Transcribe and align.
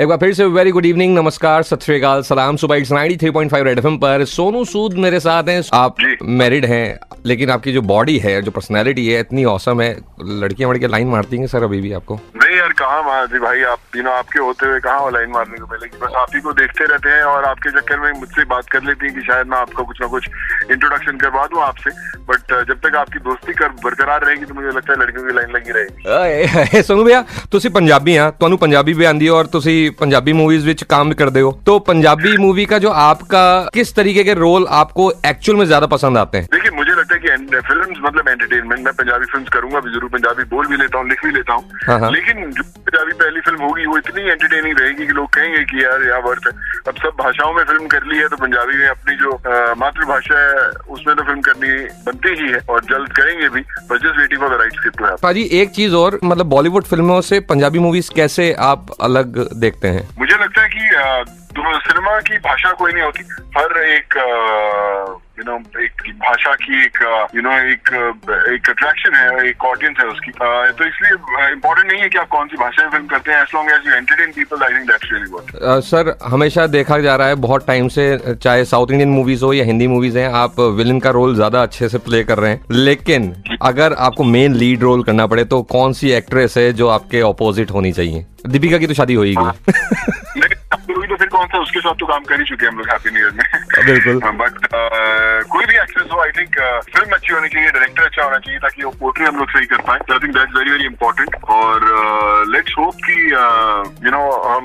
एक 0.00 0.08
बार 0.08 0.18
फिर 0.18 0.32
से 0.34 0.44
वेरी 0.44 0.70
गुड 0.70 0.86
इवनिंग 0.86 1.18
नमस्कार 1.18 1.62
सत 1.62 1.82
श्रीकाल 1.82 2.22
सलाम 2.22 2.56
सुबह 2.56 2.76
इट्स 2.76 2.92
93.5 2.92 3.62
रेड 3.62 3.78
एफएम 3.78 3.96
पर। 3.98 4.24
सोनू 4.24 4.64
सूद 4.64 4.94
मेरे 4.94 5.20
साथ 5.20 5.42
हैं 5.42 5.62
आप। 5.74 5.96
मैरिड 6.22 6.64
हैं 6.64 6.98
लेकिन 7.26 7.50
आपकी 7.50 7.72
जो 7.72 7.82
बॉडी 7.82 8.18
है 8.18 8.42
जो 8.42 8.50
पर्सनैलिटी 8.50 9.06
है 9.08 9.20
इतनी 9.20 9.44
औसम 9.44 9.80
है 9.80 9.98
लड़कियाँ 10.22 10.70
वड़कियाँ 10.70 10.90
लाइन 10.90 11.06
मारती 11.06 11.36
हैं 11.36 11.46
सर 11.46 11.62
अभी 11.62 11.80
भी 11.80 11.92
आपको? 11.92 12.14
नहीं 12.14 12.56
यार 12.56 12.72
कहाँ 12.72 13.02
महाजी 13.02 13.38
भाई 13.38 13.62
आप? 13.62 13.78
यू 13.96 14.02
नो 14.02 14.10
आपके 14.10 14.38
होते 14.38 14.66
हुए 14.66 14.80
कहाँ 14.80 15.10
लाइन 15.10 15.30
मारने 15.30 15.58
को 15.58 15.66
मिलेगी? 15.66 15.98
बस 15.98 16.12
आप 16.16 16.28
ही 16.34 16.40
को 16.40 16.52
देखते 16.52 16.84
रहते 16.84 17.08
हैं 17.08 17.22
और 17.22 17.44
आपके 17.44 17.70
चक्कर 17.70 18.00
में 18.00 18.12
मुझसे 18.12 18.44
बात 18.44 18.70
कर 18.70 18.82
लेती 18.82 19.06
है 19.06 19.12
की 19.14 19.20
शायद 19.20 19.46
मैं 19.46 19.58
आपको 19.58 19.84
कुछ 19.84 19.98
ना 20.00 20.06
कुछ 20.06 20.28
इंट्रोडक्शन 20.70 21.16
करवा 21.16 21.46
दूँ 21.46 21.62
आपसे। 21.62 21.90
बट 22.29 22.53
जब 22.67 22.79
तक 22.79 22.95
आपकी 22.95 23.19
दोस्ती 23.21 23.53
कर 23.53 23.69
बरकरार 23.83 24.25
रहेगी 24.25 24.45
तो 24.45 24.55
मुझे 24.55 24.71
लगता 24.71 24.93
है 24.93 24.99
लड़कियों 24.99 25.27
की 25.27 25.35
लाइन 25.35 25.51
लगी 25.51 25.71
रहेगी 25.71 26.77
ਏ 26.77 26.81
ਸੋਨੂ 26.81 27.03
ਭਈਆ 27.05 27.23
ਤੁਸੀਂ 27.51 27.69
ਪੰਜਾਬੀ 27.71 28.15
ਆ 28.15 28.29
ਤੁਹਾਨੂੰ 28.31 28.57
ਪੰਜਾਬੀ 28.57 28.93
ਵੀ 28.93 29.05
ਆਂਦੀ 29.05 29.27
ਹੈ 29.27 29.31
ਔਰ 29.33 29.45
ਤੁਸੀਂ 29.49 29.75
ਪੰਜਾਬੀ 29.99 30.33
मूवीज 30.33 30.65
ਵਿੱਚ 30.65 30.83
काम 30.93 31.09
भी 31.09 31.15
करते 31.19 31.41
हो 31.41 31.49
तो 31.67 31.73
पंजाबी 31.81 32.31
मूवी 32.39 32.65
का 32.65 32.77
जो 32.79 32.91
आपका 33.01 33.41
किस 33.73 33.93
तरीके 33.95 34.23
के 34.23 34.35
रोल 34.35 34.67
आपको 34.77 35.07
एक्चुअल 35.29 35.59
में 35.59 35.65
ज्यादा 35.65 35.89
पसंद 35.89 36.19
आते 36.19 36.41
हैं 36.41 36.49
देखिए 36.51 36.73
मुझे 36.77 36.82
लगता 37.04 37.14
है 37.14 37.20
कि 37.20 37.60
फ़िल्म 37.68 38.06
मतलब 38.06 38.28
एंटरटेनमेंट 38.28 38.84
मैं 38.84 38.92
पंजाबी 38.94 39.26
फ़िल्म 39.26 39.44
करूँगा 39.52 39.80
भी 39.80 39.90
ज़रूर 39.90 40.10
पंजाबी 40.10 40.44
बोल 40.44 40.66
भी 40.66 40.76
लेता 40.76 40.98
हूँ 40.98 41.08
लिख 41.08 41.24
भी 41.24 41.30
लेता 41.32 41.52
हाँ, 41.52 41.62
हाँ। 41.88 41.98
हूँ। 42.00 42.10
लेकिन 42.14 42.50
जो 42.50 42.62
पंजाबी 42.62 43.12
पहली 43.12 43.40
फ़िल्म 43.40 43.62
होगी 43.62 43.86
वो 43.86 43.98
इतनी 43.98 44.22
एंटरटेनिंग 44.22 44.78
रहेगी 44.78 45.06
कि 45.06 45.12
लोग 45.12 45.28
कहेंगे 45.34 45.64
कि 45.64 45.84
यार 45.84 46.02
यहाँ 46.02 46.20
वर्थ 46.20 46.46
है? 46.46 46.52
अब 46.88 46.94
सब 47.02 47.16
भाषाओं 47.18 47.52
में 47.54 47.64
फ़िल्म 47.64 47.86
कर 47.86 48.04
ली 48.04 48.18
है 48.18 48.28
तो 48.28 48.36
पंजाबी 48.36 48.76
में 48.76 48.86
अपनी 48.88 49.16
जो 49.16 49.30
मातृभाषा 49.74 50.38
है 50.40 50.68
उसमें 50.96 51.16
तो 51.16 51.22
फ़िल्म 51.22 51.40
करनी 51.40 51.72
बनती 52.06 52.34
ही 52.42 52.52
है 52.52 52.60
और 52.68 52.84
जल्द 52.84 53.12
करेंगे 53.12 53.48
भी 53.48 53.60
बस 53.60 54.00
just 54.02 54.18
waiting 54.18 54.40
for 54.40 54.56
the 54.56 54.60
right 54.60 54.72
script 54.72 55.02
पाजी 55.22 55.42
एक 55.60 55.70
चीज़ 55.70 55.94
और 55.94 56.18
मतलब 56.24 56.46
बॉलीवुड 56.46 56.84
फ़िल्मों 56.84 57.20
से 57.20 57.40
पंजाबी 57.40 57.78
मूवीज़ 57.78 58.10
कैसे 58.16 58.52
आप 58.64 58.86
अलग 59.00 59.38
देखते 59.56 59.88
हैं? 59.88 60.08
मुझे 60.18 60.36
लगता 60.36 60.62
है 60.62 60.68
की 60.68 60.88
सिनेमा 61.78 62.18
की 62.20 62.38
भाषा 62.38 62.72
कोई 62.72 62.92
नहीं 62.92 63.02
होती 63.02 63.24
हर 63.56 63.76
एक 63.78 64.14
यू 65.38 65.44
नो 65.44 65.54
एक 65.82 66.02
भाषा 66.18 66.52
की 66.54 66.84
एक 66.84 66.98
यू 67.34 67.42
नो 67.42 67.52
एक 67.70 67.88
एक 68.54 68.68
अट्रैक्शन 68.70 69.14
है 69.14 69.48
एक 69.48 69.64
ऑडियंस 69.64 69.96
है 70.00 70.06
उसकी। 70.08 70.30
तो 70.30 70.84
इसलिए 70.84 71.12
इम्पोर्टेंट 71.52 71.90
नहीं 71.90 72.02
है 72.02 72.08
कि 72.08 72.18
आप 72.18 72.28
कौन 72.28 72.48
सी 72.48 72.56
भाषा 72.56 72.82
में 72.82 72.90
फ़िल्म 72.90 73.06
करते 73.06 73.32
हैं 73.32 73.40
as 73.42 73.54
long 73.54 73.70
as 73.70 73.86
you 73.86 73.94
entertain 73.94 74.32
people 74.32 74.62
I 74.62 74.74
think 74.74 74.86
that's 74.90 75.08
really 75.12 75.30
good 75.30 75.80
sir 75.84 76.14
हमेशा 76.24 76.66
देखा 76.76 76.98
जा 76.98 77.16
रहा 77.16 77.28
है 77.28 77.34
बहुत 77.46 77.66
टाइम 77.66 77.88
से 77.96 78.06
चाहे 78.34 78.64
साउथ 78.64 78.90
इंडियन 78.90 79.10
मूवीज़ 79.10 79.44
हो 79.44 79.52
या 79.52 79.64
हिंदी 79.64 79.86
मूवीज़ 79.86 80.18
हैं 80.18 80.28
आप 80.42 80.60
विलन 80.78 81.00
का 81.00 81.10
रोल 81.18 81.34
ज़्यादा 81.34 81.62
अच्छे 81.62 81.88
से 81.88 81.98
प्ले 82.00 82.22
कर 82.24 82.38
रहे 82.38 82.50
हैं। 82.50 82.60
लेकिन 82.84 83.32
अगर 83.62 83.92
आपको 84.00 84.24
मेन 84.26 84.54
लीड 84.54 84.82
रोल 84.82 85.02
करना 85.02 85.26
पड़े 85.26 85.44
तो 85.46 85.62
कौन 85.72 85.92
सी 85.92 86.10
एक्ट्रेस 86.12 86.56
है 86.58 86.72
जो 86.74 86.88
आपके 86.90 87.20
ऑपोजिट 87.24 87.70
होनी 87.70 87.92
चाहिए? 87.92 88.26
दीपिका 88.46 88.78
की 88.78 88.86
तो 88.86 88.94
शादी 88.94 89.14
होगी 89.14 89.30
लेकिन 89.30 90.58
अब 90.72 90.80
होगी 90.90 91.06
तो 91.08 91.16
फिर 91.16 91.28
कौन 91.28 91.46
सा 91.46 91.58
उसके 91.58 91.80
साथ 91.80 91.94
तो 92.00 92.06
काम 92.06 92.24
कर 92.24 92.38
ही 92.38 92.44
चुके 92.44 92.66
हैं 92.66 92.72
हम 92.72 92.78
लोग 92.78 92.88
हैप्पी 92.88 93.10
न्यू 93.10 93.22
ईयर 93.22 93.32
में। 93.32 93.44
बिल्कुल। 93.86 94.20
बट 94.40 94.66
कोई 96.08 96.16
भी 96.16 96.22
आई 96.24 96.30
थिंक 96.38 96.58
फ़िल्म 96.94 97.14
अच्छी 97.14 97.32
होनी 97.34 97.48
चाहिए 97.48 97.70
डायरेक्टर 97.70 98.02
अच्छा 98.02 98.22
होना 98.22 98.38
चाहिए 98.38 98.58
ताकि 98.60 98.82
वो 98.84 98.90
पोर्ट्री 99.00 99.24
हम 99.24 99.36
लोग 99.38 99.50
सही 99.50 99.66
कर 99.66 99.80
पाए। 99.88 99.98
I 100.12 100.18
think 100.18 100.34
that's 100.36 100.56
very 100.58 100.70
very 100.70 100.84
important 100.84 101.36
और 101.58 101.86
लेट्स 102.48 102.74
होप 102.78 102.94
कि 103.04 103.18
यू 104.06 104.10
नो 104.10 104.22
हम 104.42 104.64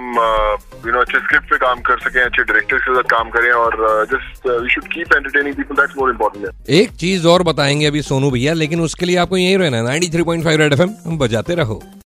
यू 0.85 0.91
नो 0.91 0.99
अच्छे 0.99 1.19
स्क्रिप्ट 1.19 1.49
पे 1.49 1.57
काम 1.57 1.81
कर 1.81 1.99
सकें, 1.99 2.21
अच्छे 2.21 2.43
डायरेक्टर 2.43 2.77
के 2.77 2.95
साथ 2.95 3.09
काम 3.09 3.29
करें 3.29 3.51
और 3.51 4.05
just 4.11 4.47
we 4.47 4.69
should 4.69 4.87
keep 4.87 5.13
entertaining 5.15 5.55
people 5.55 5.75
that's 5.75 5.97
more 5.97 6.09
important 6.09 6.69
एक 6.69 6.91
चीज़ 6.95 7.27
और 7.27 7.43
बताएँगे 7.43 7.85
अभी 7.85 8.01
सोनू 8.01 8.31
भैया, 8.31 8.53
लेकिन 8.53 8.81
उसके 8.81 9.05
लिए 9.05 9.17
आपको 9.17 9.37
यही 9.37 9.55
रहना 9.55 9.77
है। 9.77 9.99
93.5 9.99 10.57
रेड 10.57 10.73
एफएम 10.73 11.17
बजाते 11.17 11.55
रहो। 11.55 11.81